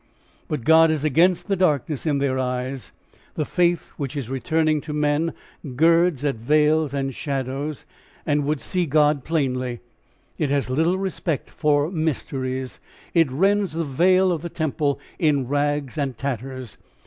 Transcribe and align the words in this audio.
But 0.47 0.63
God 0.63 0.89
is 0.89 1.03
against 1.05 1.47
the 1.47 1.55
darkness 1.55 2.07
in 2.07 2.17
their 2.17 2.39
eyes. 2.39 2.91
The 3.35 3.45
faith 3.45 3.91
which 3.97 4.17
is 4.17 4.31
returning 4.31 4.81
to 4.81 4.93
men 4.93 5.31
girds 5.75 6.25
at 6.25 6.37
veils 6.37 6.91
and 6.91 7.13
shadows, 7.13 7.85
and 8.25 8.43
would 8.45 8.61
see 8.61 8.87
God 8.87 9.23
plainly. 9.23 9.79
It 10.39 10.49
has 10.49 10.71
little 10.71 10.97
respect 10.97 11.51
for 11.51 11.91
mysteries. 11.91 12.79
It 13.13 13.31
rends 13.31 13.73
the 13.73 13.85
veil 13.85 14.31
of 14.31 14.41
the 14.41 14.49
temple 14.49 14.99
in 15.19 15.47
rags 15.47 15.99
and 15.99 16.17
tatters. 16.17 16.77